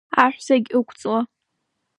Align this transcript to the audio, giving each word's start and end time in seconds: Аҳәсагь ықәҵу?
Аҳәсагь 0.23 0.69
ықәҵу? 0.79 1.17